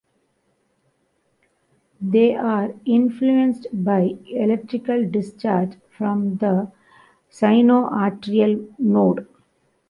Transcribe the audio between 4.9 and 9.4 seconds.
discharge from the sinoatrial node.